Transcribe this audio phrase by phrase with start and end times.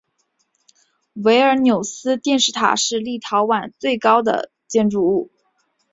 [1.13, 5.29] 维尔纽斯电视塔是立陶宛最高的建筑物。